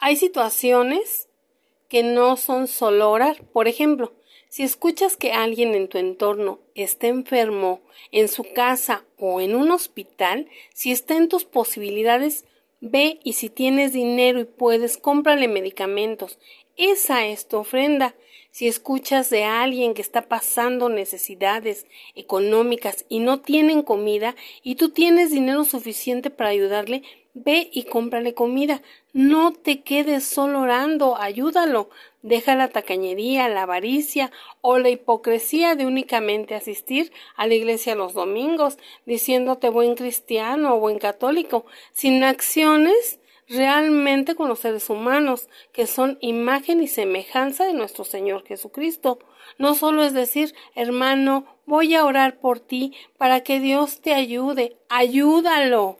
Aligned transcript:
Hay 0.00 0.14
situaciones 0.14 1.28
que 1.88 2.04
no 2.04 2.36
son 2.36 2.68
solo 2.68 3.10
orar. 3.10 3.42
Por 3.52 3.66
ejemplo, 3.66 4.12
si 4.48 4.62
escuchas 4.62 5.16
que 5.16 5.32
alguien 5.32 5.74
en 5.74 5.88
tu 5.88 5.98
entorno 5.98 6.60
está 6.76 7.08
enfermo, 7.08 7.80
en 8.12 8.28
su 8.28 8.44
casa 8.54 9.04
o 9.18 9.40
en 9.40 9.56
un 9.56 9.72
hospital, 9.72 10.46
si 10.72 10.92
está 10.92 11.16
en 11.16 11.28
tus 11.28 11.44
posibilidades, 11.44 12.44
ve 12.80 13.18
y 13.24 13.32
si 13.32 13.50
tienes 13.50 13.92
dinero 13.92 14.38
y 14.38 14.44
puedes, 14.44 14.98
cómprale 14.98 15.48
medicamentos. 15.48 16.38
Esa 16.78 17.26
es 17.26 17.48
tu 17.48 17.56
ofrenda. 17.56 18.14
Si 18.52 18.68
escuchas 18.68 19.30
de 19.30 19.42
alguien 19.42 19.94
que 19.94 20.00
está 20.00 20.28
pasando 20.28 20.88
necesidades 20.88 21.86
económicas 22.14 23.04
y 23.08 23.18
no 23.18 23.40
tienen 23.40 23.82
comida 23.82 24.36
y 24.62 24.76
tú 24.76 24.90
tienes 24.90 25.32
dinero 25.32 25.64
suficiente 25.64 26.30
para 26.30 26.50
ayudarle, 26.50 27.02
ve 27.34 27.68
y 27.72 27.82
cómprale 27.82 28.32
comida. 28.32 28.80
No 29.12 29.52
te 29.52 29.82
quedes 29.82 30.22
solo 30.22 30.60
orando, 30.60 31.16
ayúdalo. 31.16 31.90
Deja 32.22 32.54
la 32.54 32.68
tacañería, 32.68 33.48
la 33.48 33.62
avaricia 33.62 34.30
o 34.60 34.78
la 34.78 34.88
hipocresía 34.88 35.74
de 35.74 35.84
únicamente 35.84 36.54
asistir 36.54 37.10
a 37.34 37.48
la 37.48 37.54
iglesia 37.54 37.96
los 37.96 38.14
domingos, 38.14 38.78
diciéndote 39.04 39.68
buen 39.68 39.96
cristiano 39.96 40.76
o 40.76 40.78
buen 40.78 41.00
católico, 41.00 41.66
sin 41.92 42.22
acciones 42.22 43.18
realmente 43.48 44.34
con 44.34 44.48
los 44.48 44.60
seres 44.60 44.90
humanos, 44.90 45.48
que 45.72 45.86
son 45.86 46.18
imagen 46.20 46.82
y 46.82 46.88
semejanza 46.88 47.64
de 47.64 47.74
nuestro 47.74 48.04
Señor 48.04 48.44
Jesucristo. 48.46 49.18
No 49.58 49.74
solo 49.74 50.04
es 50.04 50.12
decir, 50.12 50.54
hermano, 50.74 51.46
voy 51.66 51.94
a 51.94 52.04
orar 52.04 52.38
por 52.38 52.60
ti 52.60 52.94
para 53.16 53.40
que 53.42 53.60
Dios 53.60 54.00
te 54.00 54.14
ayude, 54.14 54.76
ayúdalo. 54.88 55.98